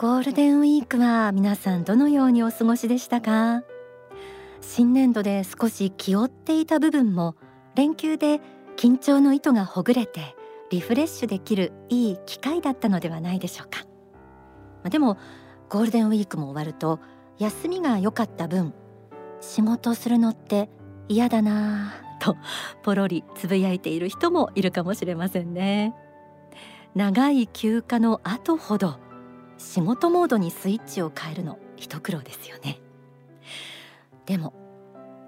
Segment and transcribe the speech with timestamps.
[0.00, 3.64] ゴールデンウィークは皆さんどのようにお過ごしでしたか？
[4.62, 7.36] 新年度で少し気負っていた部分も
[7.74, 8.40] 連休で
[8.78, 10.34] 緊張の糸がほぐれて
[10.70, 13.84] リフレッシュできるいい機会だったのではないでしょうか。
[14.82, 15.18] までも
[15.68, 16.98] ゴールデンウィークも終わると
[17.38, 18.72] 休みが良かった分
[19.42, 20.70] 仕事するのって
[21.08, 22.38] 嫌だなぁと
[22.82, 25.94] ポロリつぶやいている人もいるかもしれませんね。
[26.94, 28.98] 長い休暇の後ほど
[29.60, 32.80] 仕事モードにスイッチを変えるの一苦労ですよね。
[34.24, 34.54] でも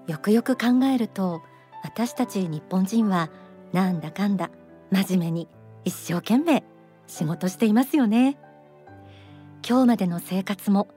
[0.07, 1.43] よくよく考えると
[1.83, 3.29] 私たち日本人は
[3.73, 4.49] なんだかんだ
[4.91, 5.47] 真面目に
[5.85, 6.63] 一生懸命
[7.05, 8.37] 仕事していますよね。
[9.67, 10.87] 今日までの生活も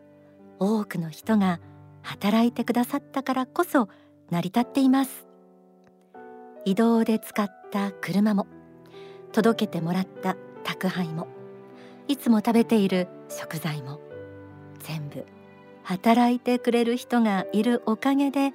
[0.58, 1.60] 多くの人が
[2.02, 3.88] 働いてくださったからこそ
[4.30, 5.26] 成り立っています。
[6.64, 8.46] 移動で使った車も
[9.32, 11.28] 届けてもらった宅配も
[12.08, 14.00] いつも食べている食材も
[14.80, 15.24] 全部
[15.82, 18.52] 働いてくれる人がいるおかげで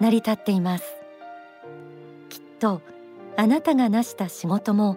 [0.00, 0.84] 成り立っています。
[2.28, 2.82] きっと
[3.36, 4.96] あなたが成した仕事も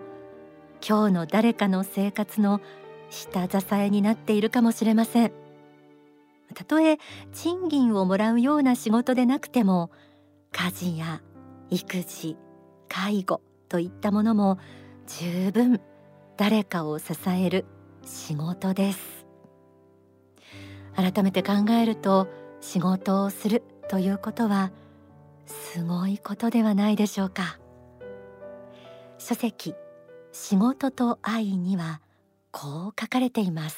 [0.87, 2.61] 今日の誰かの生活の
[3.09, 5.31] 下支えになっているかもしれません。
[6.53, 6.97] たとえ
[7.33, 9.91] 賃金をもらうような仕事でなくても
[10.51, 11.21] 家事や
[11.69, 12.37] 育児
[12.87, 14.57] 介護といったものも
[15.07, 15.81] 十分
[16.37, 17.65] 誰かを支える
[18.03, 19.16] 仕事です。
[20.97, 22.27] 改めて考えると
[22.59, 24.71] 仕事をするということは
[25.45, 27.59] すごいことではないでしょうか。
[29.19, 29.75] 書籍
[30.31, 32.01] 仕事と愛には
[32.51, 33.77] こう書かれています。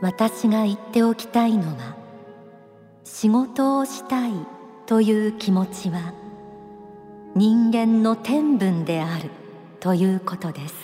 [0.00, 1.96] 私が言っておきたいのは
[3.20, 4.32] 仕事をしたい
[4.86, 6.14] という気持ちは
[7.34, 9.30] 人間の天分である
[9.80, 10.74] ということです。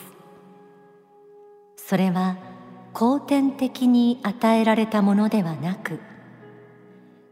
[1.77, 2.37] それは
[2.93, 6.01] 後天的に与えられたものではなく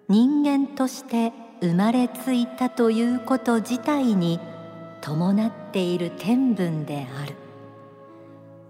[0.09, 4.38] 人間として生まれついたということ自体に
[5.00, 7.34] 伴っている天分である。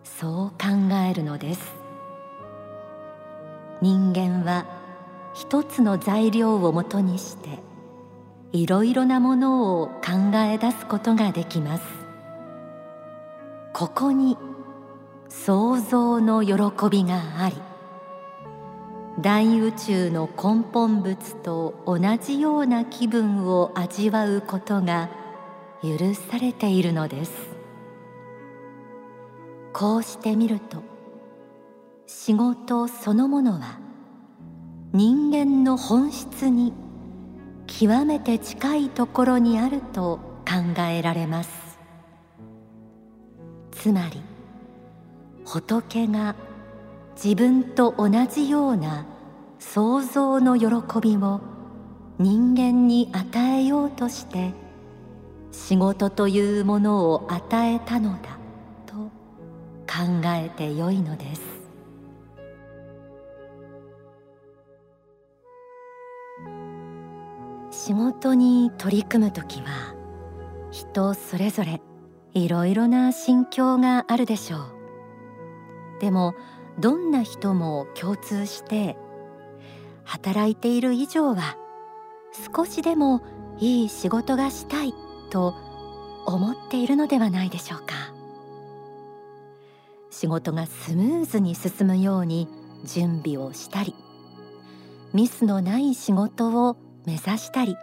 [0.02, 1.74] そう考えるのです。
[3.82, 4.80] 人間は
[5.34, 7.60] 一つの材料をもとにして
[8.52, 11.84] いろいろなものを考え出すことができます。
[13.72, 14.36] ここに
[15.28, 16.54] 創造の喜
[16.90, 17.56] びがあり
[19.18, 25.08] 大宇宙の根本物と同じような気分を味わうことが
[25.82, 27.32] 許されているのです。
[29.72, 30.82] こうしてみると
[32.06, 33.81] 仕事そのものは
[34.94, 36.74] 人間の本質に
[37.66, 41.78] 極めて近いところにあると考えられます。
[43.70, 44.20] つまり
[45.46, 46.36] 仏が
[47.14, 49.06] 自分と同じような
[49.58, 50.66] 創造の喜
[51.00, 51.40] びを
[52.18, 54.52] 人間に与えようとして
[55.52, 58.38] 仕事というものを与えたのだ
[58.84, 58.94] と
[59.90, 61.51] 考えてよいのです。
[67.84, 69.96] 仕事に取り組む時は
[70.70, 71.82] 人それぞれ
[72.32, 74.60] いろいろな心境があるでしょう。
[76.00, 76.36] でも
[76.78, 78.96] どんな人も共通して
[80.04, 81.56] 働いている以上は
[82.54, 83.20] 少しでも
[83.58, 84.94] いい仕事がしたい
[85.30, 85.56] と
[86.24, 87.94] 思っているのではないでしょうか。
[90.08, 92.46] 仕事がスムーズに進むように
[92.84, 93.96] 準備をしたり
[95.12, 97.76] ミスのない仕事を目指したり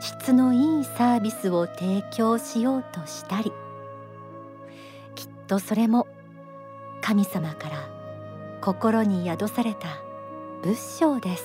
[0.00, 3.52] 質のいいサービスを提供しようとしたり
[5.14, 6.06] きっとそれも
[7.00, 7.88] 神様から
[8.60, 9.86] 心に宿された
[10.62, 11.44] 仏性です。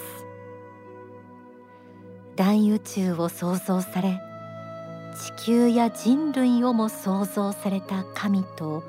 [2.36, 4.19] 大宇宙を創造され
[5.38, 8.83] 地球や人類をも創造された神と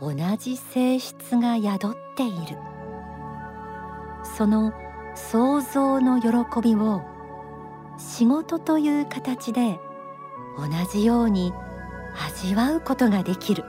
[0.00, 2.58] 同じ性質が宿っている。
[4.36, 4.72] その
[5.14, 6.28] 創造の喜
[6.62, 7.02] びを
[7.98, 9.78] 仕事という形で
[10.56, 11.52] 同じように
[12.26, 13.64] 味わうことができる。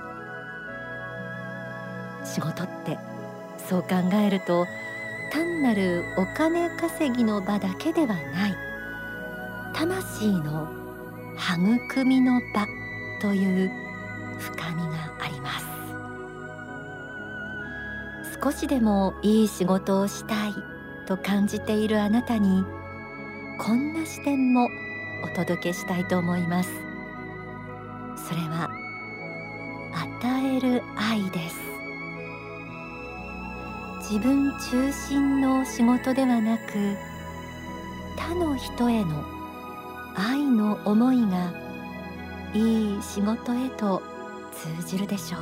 [2.24, 2.98] 仕事って
[3.58, 4.66] そう考えると
[5.32, 8.56] 単なるお金稼ぎの場だけではない。
[9.74, 10.68] 魂の
[11.36, 12.68] 育みの場
[13.22, 13.72] という
[14.40, 15.66] 深みがあります。
[18.42, 20.54] 少しでもいい仕事をしたい。
[21.04, 22.64] と感じているあなたに
[23.58, 24.68] こんな視点も
[25.24, 26.70] お届けしたいと思います。
[28.16, 28.70] それは
[30.22, 31.60] 与える愛です。
[34.00, 36.98] 自分中心の仕事ではなく
[38.18, 39.24] 他の人への
[40.16, 41.54] 愛の思いが
[42.54, 44.02] いい仕事へと
[44.52, 45.42] 通じるでしょう。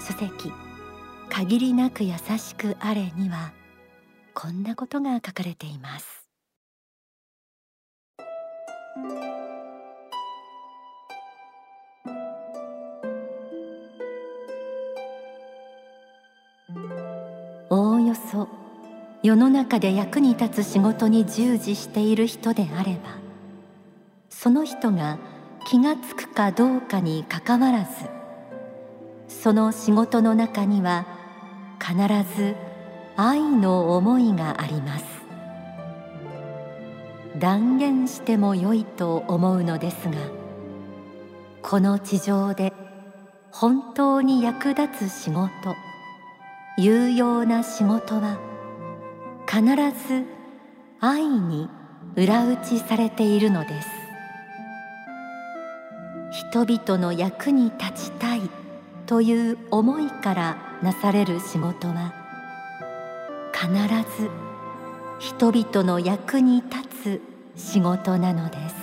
[0.00, 0.52] 書籍
[1.36, 3.52] 限りなく優しくあれには
[4.34, 6.28] こんなことが書かれています。
[17.68, 18.46] おおよそ
[19.24, 23.18] 世の中で役に立つ仕事に従事している人であれば
[24.28, 25.18] その人が
[25.66, 27.88] 気がつくかどうかにかかわらず
[29.26, 31.13] その仕事の中には
[31.86, 31.94] 必
[32.34, 32.56] ず
[33.14, 35.04] 愛の思いがあります。
[37.38, 40.14] 断言してもよいと思うのですが
[41.62, 42.72] この地上で
[43.50, 45.50] 本当に役立つ仕事
[46.78, 48.38] 有用な仕事は
[49.46, 49.64] 必
[50.08, 50.24] ず
[51.00, 51.68] 愛に
[52.16, 53.88] 裏打ちされているのです。
[56.50, 58.40] 人々の役に立ちたい
[59.06, 62.12] という思いからなされる仕事は
[63.54, 63.72] 必
[64.22, 64.30] ず
[65.18, 67.20] 人々の役に立
[67.56, 68.74] つ仕事なのです。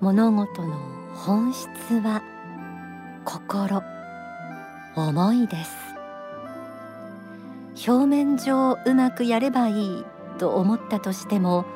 [0.00, 0.74] 物事の
[1.14, 1.68] 本質
[2.00, 2.22] は
[3.26, 3.82] 心
[4.96, 5.76] 思いです。
[7.86, 10.04] 表面上うまくやればいい
[10.38, 11.66] と思ったとしても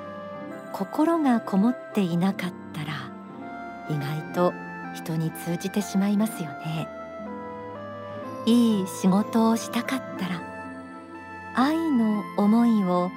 [0.72, 3.01] 心がこもっていなかったら
[3.92, 4.52] 意外と
[4.94, 6.88] 人に通じてしまいますよね。
[8.46, 10.42] いい仕事をしたかったら
[11.54, 13.10] 愛の思いを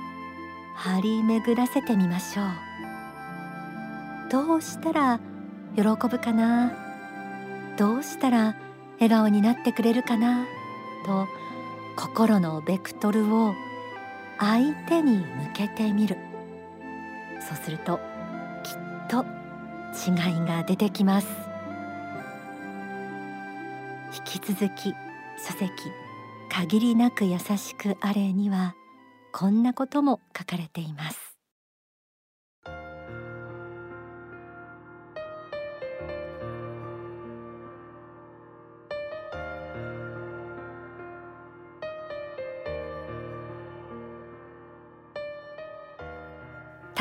[0.75, 2.45] 張り巡らせてみましょう。
[4.29, 5.19] どうしたら
[5.75, 6.73] 喜ぶかな？
[7.77, 8.55] どうしたら
[8.95, 10.45] 笑顔になってくれるかな？
[11.05, 11.27] と
[11.95, 13.53] 心のベクトルを
[14.37, 16.17] 相手に向けてみる。
[17.47, 17.99] そうすると
[18.63, 19.25] きっと
[19.95, 21.27] 違いが出てきます。
[24.17, 24.93] 引き続き
[25.37, 25.71] 書籍
[26.49, 28.75] 限りなく優しくあれには
[29.31, 31.35] こんなことも書かれています。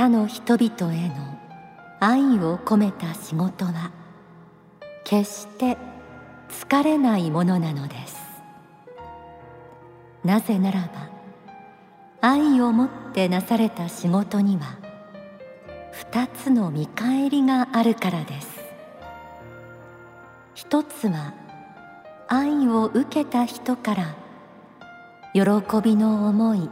[0.05, 1.34] 他の人々への
[2.07, 3.91] 愛を込めた仕事は
[5.05, 5.79] 決して
[6.51, 8.19] 疲れないものなのです。
[10.23, 11.09] なぜならば
[12.21, 14.77] 愛を持ってなされた仕事には
[15.93, 18.49] 二つの見返りがあるからです。
[20.55, 21.33] 一つは
[22.29, 24.15] 愛を受けた人から
[25.33, 25.41] 喜
[25.83, 26.69] びの思い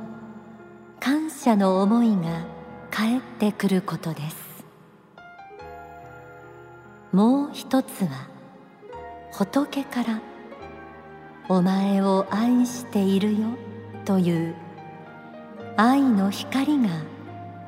[1.01, 2.45] 感謝の思いが
[2.91, 4.42] 返ってくることです。
[7.13, 8.27] もう一つは
[9.33, 10.21] 仏から
[11.51, 13.49] 「お前を愛しているよ」
[14.07, 14.55] という
[15.77, 16.89] 愛の光が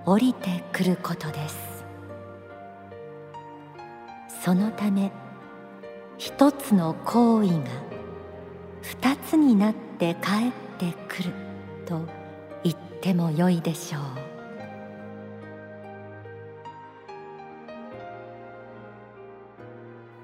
[0.06, 1.84] 降りてくることです。
[4.42, 5.12] そのため
[6.16, 7.64] 一つの行為が
[8.82, 11.32] 二つになって帰ってくる
[11.86, 12.00] と
[12.62, 14.23] 言ってもよいでしょう。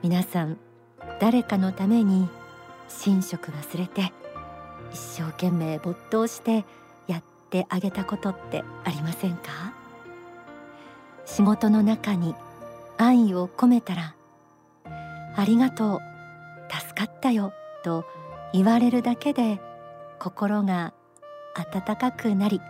[0.02, 0.58] 皆さん
[1.20, 2.28] 誰かのために
[3.06, 4.12] 寝食忘れて
[4.92, 6.64] 一生懸命没頭して
[7.06, 9.74] やってあげたことってありませんか？
[11.26, 12.34] 仕事の中に
[12.98, 14.14] 愛を込めたら
[15.36, 16.00] ありがとう
[16.70, 17.52] 助かったよ
[17.84, 18.04] と
[18.52, 19.60] 言われるだけで
[20.18, 20.92] 心が
[21.54, 22.60] 温かくなり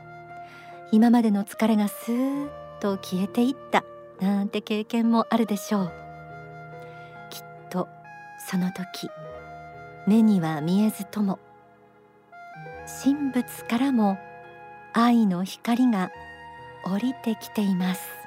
[0.92, 2.48] 今までの疲れがスーッ
[2.80, 3.84] と消えていった
[4.20, 5.99] なんて経験もあるでしょう。
[8.48, 9.10] その時
[10.06, 11.38] 目には見えずとも
[13.02, 14.18] 神仏からも
[14.92, 16.10] 愛の光が
[16.84, 18.20] 降りてきています。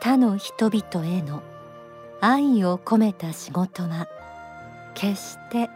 [0.00, 1.42] 他の人々への
[2.20, 4.06] 愛を込めた仕事は
[4.94, 5.70] 決して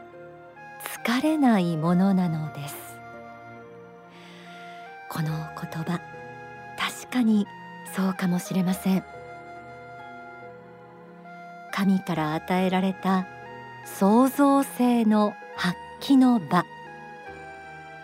[1.04, 2.76] 疲れないものなのです。
[5.11, 6.00] この言葉
[6.78, 7.47] 確かに
[7.97, 9.17] そうかもしれません。
[11.78, 13.28] 神から与えられた
[13.85, 16.64] 創造性の発揮の場。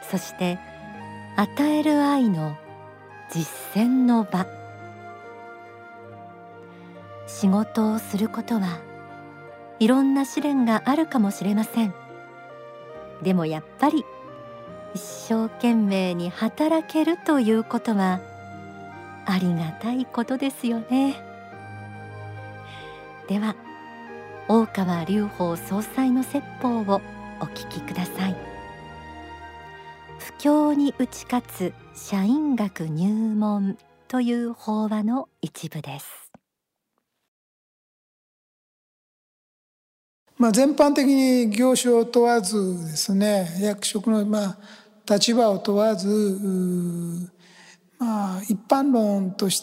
[0.09, 0.61] そして
[1.35, 2.57] 与える愛の
[3.33, 4.47] 実践の場。
[7.27, 8.79] 仕事をすることは
[9.81, 11.93] いろんな試練があるかもしれません。
[13.25, 14.05] でもやっぱり
[14.95, 18.21] 一生懸命に働けるということは
[19.27, 21.34] ありがたいことですよね。
[23.29, 23.57] では
[24.49, 27.01] 大川隆法総裁の説法を
[27.41, 28.37] お聞きください。
[30.19, 33.79] 不況に打ち勝つ社員学入門
[34.09, 36.31] という法話の一部です。
[40.37, 44.59] まあ、全般的に業種を問わずですね役職のまあ
[45.09, 46.09] 立場を問わず
[47.99, 49.63] まあ一般論とし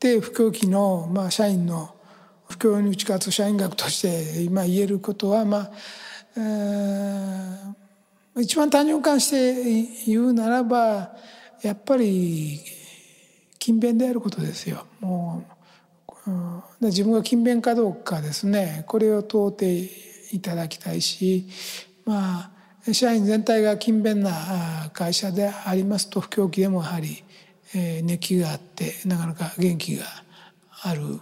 [0.00, 1.93] て不況期のまあ社員の
[2.48, 5.70] 不況に打ち勝つ社員学として今言えることはまあ、
[6.36, 11.12] えー、一番単純化して言うならば
[11.62, 12.60] やっぱり
[13.58, 14.84] 勤勉であることですよ。
[15.00, 15.54] もう
[16.80, 19.88] 自分が勤勉かどうかですねこれを問うて
[20.32, 21.46] いただきたいし
[22.04, 22.50] ま
[22.86, 27.22] あ社員全体が勤勉な会社でありますと不況期でもやはり
[28.02, 30.04] 熱気があってなかなか元気が
[30.82, 31.20] ある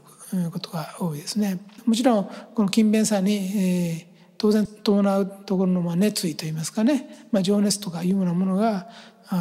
[0.50, 1.58] ことが多いですね。
[1.84, 2.24] もちろん
[2.54, 4.06] この勤勉さにえ
[4.38, 8.88] 当然伴うところのまあ熱意といいますかね、まあ、情熱とかいうようなものが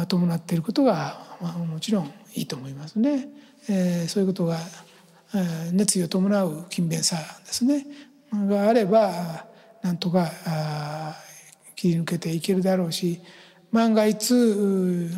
[0.08, 3.28] 伴っていることがまあもちろんいいと思いますね。
[3.68, 4.58] えー、そういうことが
[5.34, 7.86] え熱意を伴う勤勉さですね
[8.32, 9.46] があれば
[9.82, 11.16] なんとかあ
[11.74, 13.20] 切り抜けていけるだろうし
[13.70, 14.34] 万が一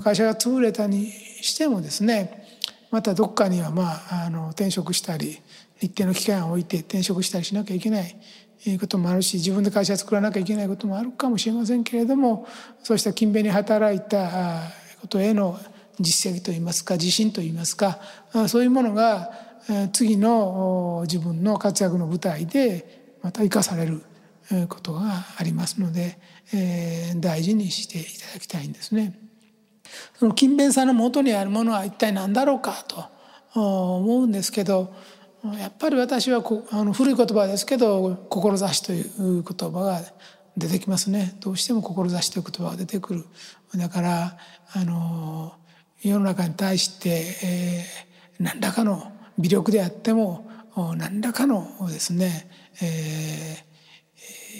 [0.02, 2.44] 会社が潰れたにしてもですね
[2.90, 5.40] またどっかにはまああの転職したり
[5.80, 8.16] 一定の期間を置いて転職したりしなきゃいけない
[8.80, 12.46] こともあるし自分で会社作らなきゃいけないこともあるかもしれませんけれども
[12.82, 15.58] そうした勤勉に働いたことへの
[16.00, 18.00] 実績といいますか自信といいますか
[18.48, 19.30] そういうものが
[19.92, 24.02] 次の自分の活躍の舞台でまた生かされる
[24.68, 26.18] ことがありますので、
[26.52, 29.18] え、大事にしていただきたいんですね。
[30.18, 33.06] その勤勉さの元にあるものは一体何だろうかと
[33.54, 34.92] 思うんですけど
[35.52, 40.00] やっぱり私はあの古い言葉ですけど「志」という言葉が
[40.56, 41.36] 出てきますね。
[41.40, 43.26] どうしても「志」という言葉が出てくる。
[43.76, 44.38] だから
[44.72, 45.52] あの
[46.02, 50.48] 世の中に対して、えー、何らかの微力であっても
[50.96, 52.48] 何らかのですね、
[52.80, 53.64] え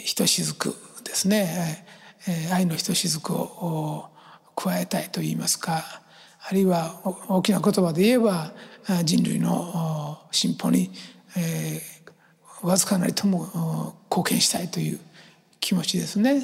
[0.03, 0.75] ー、ひとしずく
[1.05, 1.87] ですね、
[2.27, 4.09] えー、愛のひとしずくを
[4.55, 6.03] 加えたいといいますか。
[6.47, 8.53] あるいは大きな言葉で言えば
[9.05, 10.91] 人類の進歩に、
[11.37, 15.01] えー、わずかなりとも貢献したいという
[15.61, 16.43] 気持ちですね。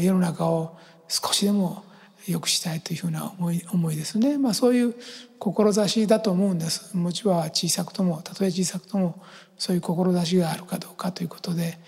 [0.00, 0.78] 世の中を
[1.08, 1.84] 少しでも
[2.28, 4.94] 良くしたいというふうな思い思いですね、まあ、そういう
[5.38, 6.96] 志だと思うんです。
[6.96, 9.22] 持ちは小さくともたとえ小さくとも
[9.58, 11.78] そういう志があるかどうかということで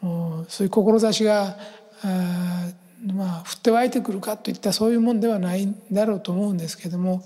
[0.00, 1.58] もうそういう志が
[2.02, 2.68] あ
[3.06, 7.24] まあ降って湧いてくるかといったそういうもんではないんだろうと思うんですけども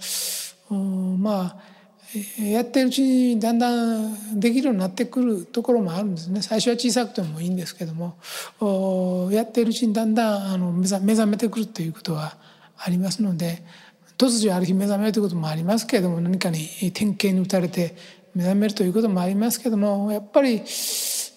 [1.18, 1.71] まあ
[2.38, 8.18] やってるうちにだんだんできるようになってくるところもあるんですね最初は小さくてもいいんですけども
[9.30, 12.36] やってるうちにだんだんあの目覚めてくるということは
[12.76, 13.64] ありますので
[14.18, 17.96] 突如ある日目覚めるということもありますけれども何かに典型に打たれて
[18.34, 20.62] 目覚めるということもありますけどもやっぱり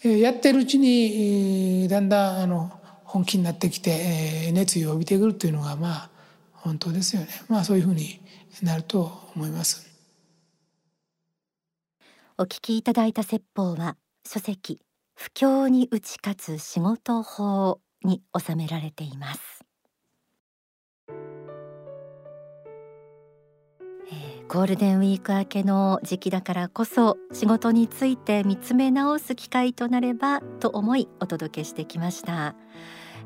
[0.04, 2.72] やってるうちにだんだんあの
[3.04, 6.10] 本気になってきて熱意を帯びてくるというのがまあ
[6.54, 7.28] 本当ですよね。
[7.48, 8.20] まあそういうふうに
[8.62, 9.85] なると思います。
[12.38, 13.96] お聞きいただいた説法は
[14.28, 14.82] 書籍
[15.16, 19.64] 不況に打ち勝つ仕事法に収められています。
[24.50, 32.54] ゴールデンウィーク明けの時期だからこそ仕事について見つめ直す機会となればと思いお届けしてきました、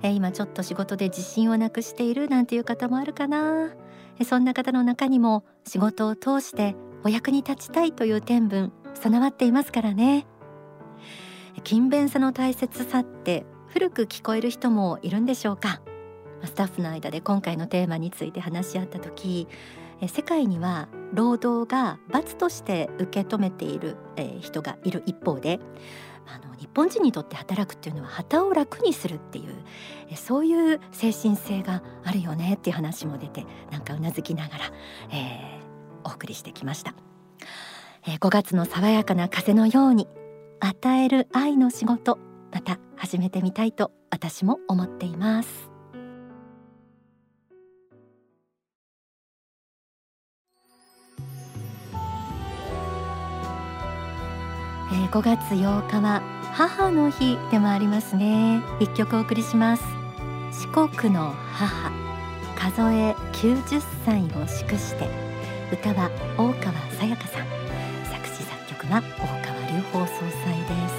[0.01, 3.75] え今ちょっと仕事で自信をなくしているなんていう方もあるかな、
[4.19, 10.25] えそんな方の中にも仕事を通してお役に立ちたいという天分備わっていますからね。
[11.63, 15.81] 勤勉さの大切さって古く聞こえる人もいるんでしょうか？
[16.43, 19.47] スタッフの間で今回のテーマについて話し合った時
[20.07, 23.97] 世界には労働が罰として受け止めている
[24.39, 25.59] 人がいる一方で
[26.25, 34.63] あの日本人にとって働くっていうのは旗を楽にするっていうそういう精神性があるよねっていう話も出てなんかうなずきながら、
[35.11, 36.93] えー、お送りしてきました、
[38.09, 40.07] え、5月の爽やかな風のように
[40.59, 42.17] 与える愛の仕事
[42.51, 45.69] また始めてみたいと私も思っています。
[54.91, 56.23] えー、5月8日は
[56.53, 58.63] 母の日でもありますね。
[58.79, 59.83] 一曲お送りします。
[60.51, 61.91] 四国の母
[62.57, 65.07] 数え90歳を祝して
[65.71, 67.58] 歌は大川さやかさん。
[68.89, 70.95] 詞作曲は大川隆法総裁です。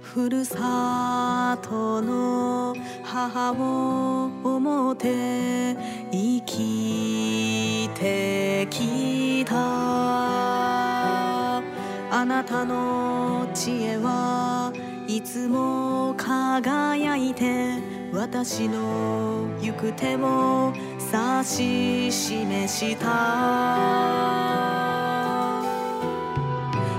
[0.00, 5.76] ふるさとの母を思って
[6.12, 9.56] 生きてきた。
[12.12, 14.72] あなたの知恵は
[15.08, 17.78] いつも輝いて
[18.12, 20.72] 私の行く手を
[21.44, 23.06] し示した。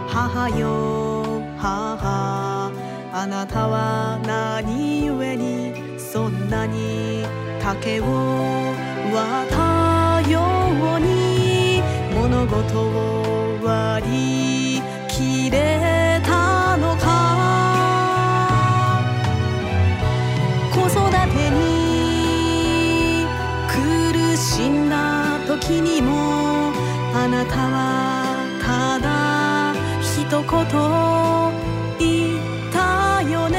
[0.07, 2.71] 母よ母
[3.13, 7.25] あなたは何故にそんなに
[7.61, 8.05] 竹を
[9.13, 10.41] 割ったよ
[10.97, 11.81] うに
[12.13, 13.40] 物事を
[25.71, 26.73] だ時にも
[27.13, 30.39] あなたはただ一言
[31.99, 33.57] 言ったよね。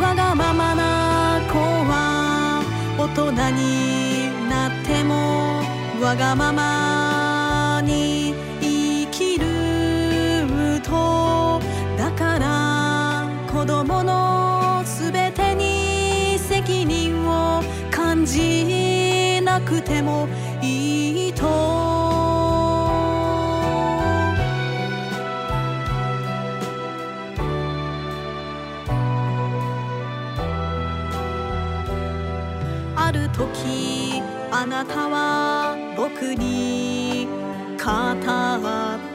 [0.00, 2.62] わがままな子は
[2.98, 5.62] 大人になっても
[6.00, 11.60] わがままに生きると。
[11.96, 18.77] だから子供のすべてに責任を感じ
[19.58, 20.28] なくても
[20.62, 21.48] いいと。
[32.94, 37.26] ある時あなたは僕に
[37.78, 37.86] 語っ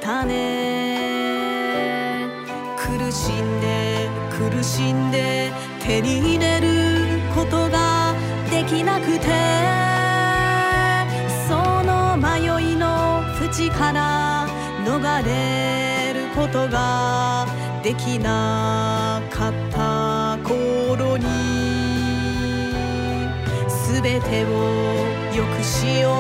[0.01, 2.27] たね。
[2.77, 8.13] 苦しんで苦しんで手に入れることが
[8.49, 9.92] できなくて。
[13.73, 14.47] から
[14.85, 17.47] 逃れることが
[17.83, 21.25] できなかった頃に
[23.67, 24.47] すべてを
[25.35, 26.13] 良くしよう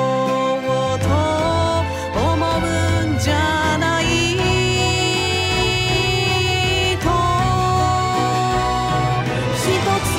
[0.99, 1.07] と
[2.19, 4.03] 思うんじゃない。
[6.99, 7.07] と
[9.55, 9.63] 一
[10.09, 10.11] つ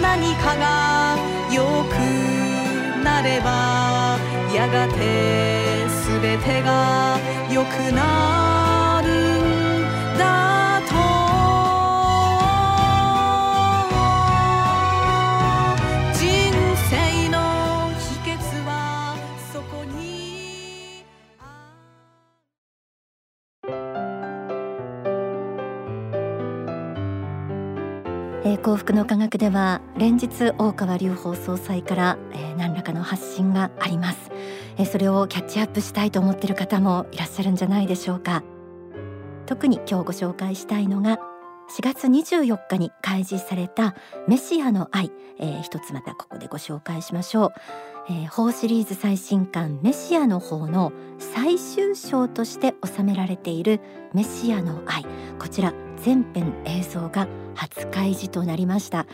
[0.00, 1.16] 何かが
[1.50, 1.94] 良く
[3.04, 3.91] なれば
[4.54, 7.18] やがてすべてが
[7.50, 10.92] 良くなるんだと
[16.12, 16.52] 人
[16.90, 17.38] 生の
[17.96, 18.36] 秘訣
[18.66, 19.16] は
[19.52, 21.06] そこに
[28.44, 34.30] えー幸福の科学では連日大川隆法総裁から、えー何らかの発信があります、
[34.78, 38.42] えそれをキャッチアップしたいと思っている方もいらっしゃるんじゃないでしょうか。
[39.46, 41.18] 特に今日ご紹介したいのが
[41.76, 43.94] 4月24日に開示された
[44.28, 47.52] メシアの愛、えー一つまたここでご紹介しましょう、
[48.10, 53.80] えー、法シリーズ最新刊メシアの方の最終章として収められている
[54.12, 55.04] メシアの愛。
[55.38, 59.06] こちら全編映像が初開示となりました。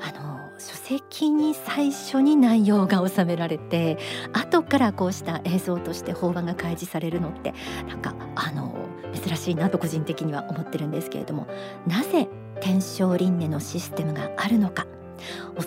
[0.00, 3.98] あの書籍に最初に内容が収められて
[4.32, 7.52] 後からこうした映像として法話が開示されるのって
[7.86, 8.74] なんかあの
[9.12, 11.46] 珍しいなと個人的には思ってるんですけれども
[11.86, 12.28] なぜ
[12.60, 14.86] 天正輪廻のシステムがあるのか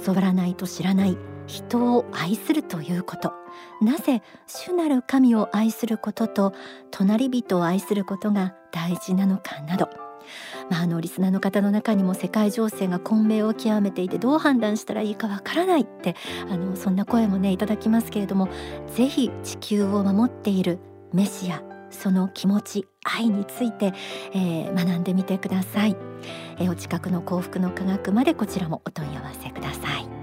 [0.04, 3.34] 教わらないと知らない人を愛するということ
[3.82, 6.54] なぜ主なる神を愛することと
[6.90, 9.90] 隣人を愛することが大事なのかなど
[10.70, 16.16] まあ、あのリスナーの方の中にも世界情勢が混迷を極めていてどう判断したらいいかわからないって
[16.50, 18.50] あのそんな声もねいただきますけれども
[18.94, 20.80] ぜひ地球を守っている
[21.14, 23.94] メシアその気持ち愛について、
[24.34, 25.96] えー学んでみてください、
[26.60, 30.17] えーお近くの幸福の科学までこちらもお問い合わせください。